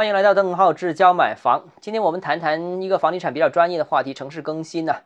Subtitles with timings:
[0.00, 1.68] 欢迎来到邓浩志教买房。
[1.82, 4.96] 今天我们谈谈一个房地产比较专业的话题——城市更新呢？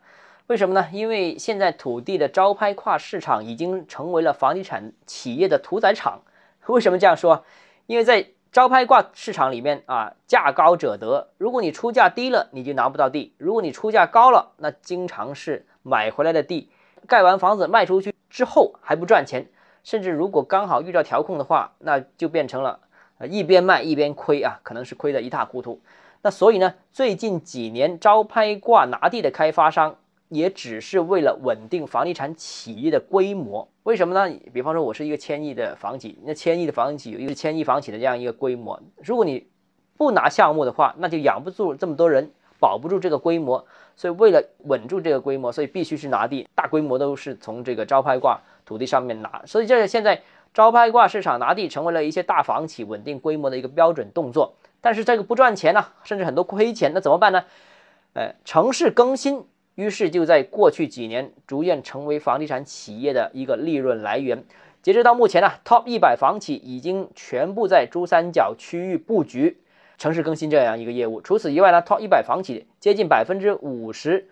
[0.47, 0.87] 为什么呢？
[0.93, 6.21] 因为现在土地的招拍挂市场已经成为了房地产企业的屠宰场。
[6.67, 7.45] 为什么这样说？
[7.87, 11.31] 因为在招拍挂市场里面啊，价高者得。
[11.39, 16.71] 如果你出价低了，你就拿不到地；如果你出价高了，那经常是买回来的地，
[17.09, 19.49] 盖完房子卖出去之后还不赚钱，
[19.83, 22.79] 甚至如果刚好遇到调控的话，那就变成了。
[23.27, 25.81] 一边卖一边亏啊，可能是亏得一塌糊涂。
[26.23, 29.95] 那所以呢，最近几年招拍挂拿地的开发商，
[30.31, 33.69] 也只是为了稳定房地产企业的规模。
[33.83, 34.35] 为什么呢？
[34.53, 39.47] 比方说，我是一个千亿的房企，那千亿的房企有一个千亿房企的这样一个规模，如果你
[39.99, 43.67] 不拿项目的话，那就养不住这么多人，保不住这个规模。
[43.95, 49.43] 所以为了稳住这个规模，所以必须是拿地，大规模都是从这个招拍挂土地上面拿。
[49.45, 50.23] 所以这是现在。
[50.55, 57.45] 招拍挂市场拿地成为了一些大房企稳定规模的一个标准动作，但是这个不赚钱呢，甚至很多亏钱，那怎么办呢？
[58.13, 64.45] 呃，城市更新，于是就在过去几年逐渐成为房地产企业的一个利润来源。
[64.81, 69.59] 截止到目前呢，Top 一百房企已经全部在珠三角区域布局
[69.99, 71.21] 城市更新这样一个业务。
[71.21, 74.29] 除此以外呢，Top 一百房企接近百分之五十，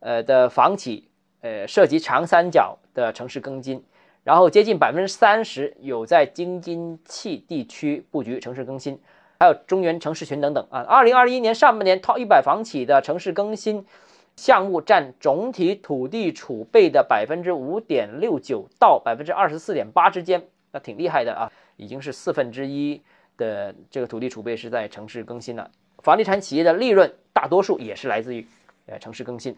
[0.00, 1.08] 呃的房企，
[1.42, 3.84] 呃涉及长三角的城市更新。
[4.26, 8.98] 然后接近百分之三十有在京津冀地区布局城市更新，
[9.38, 10.80] 还有中原城市群等等啊。
[10.80, 13.86] 二零二一年上半年，Top 一百房企的城市更新
[14.34, 23.00] 项目占总体土地储备的百分之五点六九到百分之二十四点八之间，那挺厉害的啊，已经是四分之一
[23.36, 25.70] 的这个土地储备是在城市更新了。
[25.98, 28.44] 房地产企业的利润大多数也是来自于
[28.86, 29.56] 呃城市更新，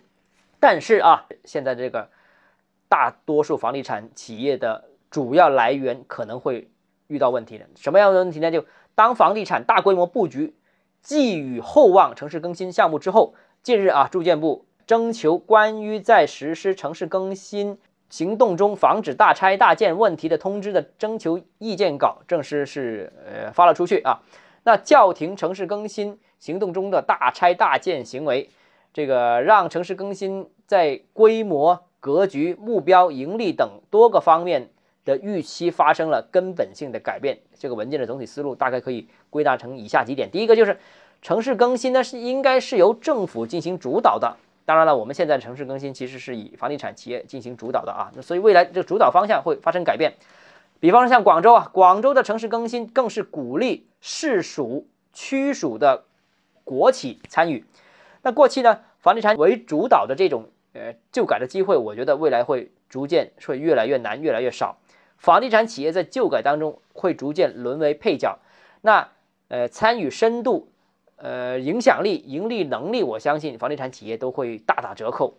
[0.61, 2.07] 但是啊，现在这个。
[2.89, 6.71] 大多数房地产企业的主要来源可能会
[7.07, 8.51] 遇到问题的，什么样的问题呢？
[8.51, 8.65] 就
[8.95, 10.55] 当房地产大规模布局、
[11.03, 17.79] 寄予厚望城市更新项目之后，近日啊，住建部征求关于在实施城市更新
[18.11, 24.21] 行动中防止大拆大建问题的通知的征求意见稿正式是呃发了出去啊。
[24.65, 28.51] 那叫停城市更新行动中的大拆大建行为，
[28.93, 31.85] 这个让城市更新在规模。
[32.01, 34.71] 格局、目标、盈利等多个方面
[35.05, 37.39] 的预期发生了根本性的改变。
[37.59, 40.79] 这个文件的总体思路大概可以归纳成以下几点：第一个就是
[41.23, 44.37] 城市更新呢是应该是由政府进行主导的。
[44.65, 50.15] 当然了，我们现在城市更新其实是以房地产企业进行主导的啊，那所以未来这个主导方向会发生改变。
[50.79, 56.05] 比方说像广州啊，广州的城市更新更是鼓励市属、区属的
[56.63, 57.65] 国企参与。
[58.23, 60.49] 那过去呢，房地产为主导的这种。
[60.73, 64.77] 呃，旧改的机会，我觉得未来会逐渐会越来越难，越来越少。
[65.17, 68.39] 房地产企业在旧改当中会逐渐沦为配角。
[68.83, 69.09] 那
[69.49, 70.69] 呃，参与深度、
[71.17, 75.39] 呃，影响力、盈利能力，我相信房地产企业都会大打折扣。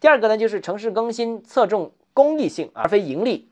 [0.00, 3.48] 第二个呢，就是城市更新侧重公益性而非盈利。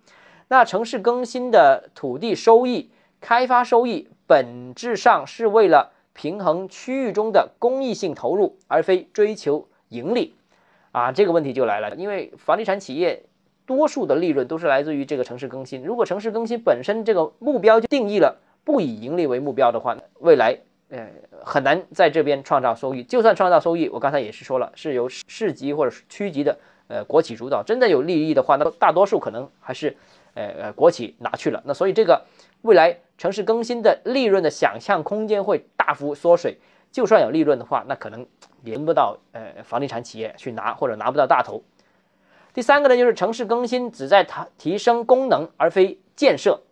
[0.49, 10.37] 那城市更新的土地收益、开发收益，本质上是为了平衡区域中的公益性投入，而非追求盈利。
[10.97, 13.23] 啊，这个问题就来了，因为房地产企业
[13.67, 15.85] 多数的利润都是来自于这个城市更新。
[15.85, 20.59] 如果城市更新本身这个目标就定义了不以盈利为目标的话，未来
[20.89, 21.07] 呃
[21.45, 23.03] 很难在这边创造收益。
[23.03, 26.59] 就算创造收益，我刚才也是说了，是由市级或者区级的
[26.89, 27.63] 呃国企主导。
[27.63, 29.95] 真的有利益的话，那大多数可能还是
[30.33, 31.63] 呃呃国企拿去了。
[31.67, 32.25] 那所以这个
[32.63, 36.57] 未来城市更新的利润的想象空间会大幅缩水。
[36.91, 38.27] 就算有利润的话，那可能
[38.73, 41.63] 轮不到呃房地产企业去拿，或者拿不到大头。
[42.53, 46.63] 第三个呢，就是城市更新只在它提升功能，而非建设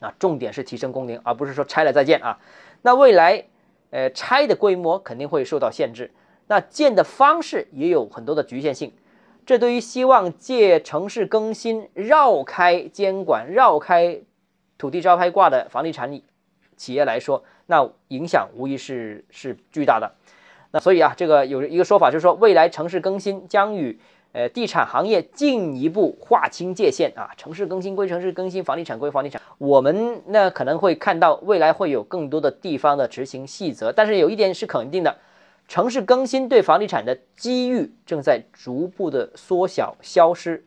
[0.00, 2.38] 啊，重点是提升功能，而不是说拆了再建啊。
[2.82, 3.44] 那未来
[3.90, 6.10] 呃拆的规模肯定会受到限制，
[6.46, 8.92] 那建的方式也有很多的局限性。
[9.44, 14.20] 这对于希望借城市更新绕开监管、绕开
[14.76, 16.20] 土地招拍挂的房地产
[16.76, 17.44] 企业来说。
[17.66, 20.14] 那影响无疑是是巨大的，
[20.70, 23.98] 那所以啊，这个有一个说法就是说，未来城市更新将与
[24.32, 29.40] 呃地产行业进一步划清界限啊，城市更新归城市更新，房地产归房地产。
[29.58, 35.16] 我们呢可能会看到未来会有更多的地方的执行细则，但是有一点是肯定的，
[35.68, 40.64] 城市更新对房地产的机遇正在逐步的缩小消失。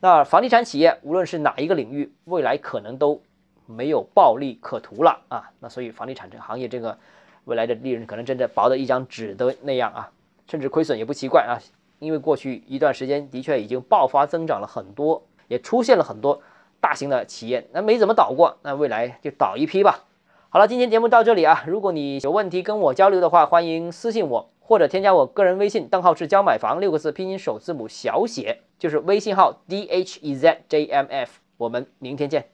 [0.00, 3.20] 那房地产企业无论是哪一个领域，未来可能都。
[3.66, 6.98] 没有暴利可图了啊，那所以房地产这个行业这个
[7.44, 10.10] 未来的利润可能真的薄的一张纸的那样啊，
[10.46, 11.60] 甚至亏损也不奇怪啊，
[11.98, 16.40] 因为过去一段时间的确已经爆发增长了很多，也出现了很多
[16.80, 20.04] 大型的企业，那没怎么倒过，那未来就倒一批吧。
[20.48, 31.40] 好了，今天节目到这里啊，如果你有问题跟我交流的话，欢迎私信我或者添加我个人微信，账号是教买房六个字拼音首字母小写，就是微信号 d h e z j m f。
[31.56, 32.46] 我们明天见。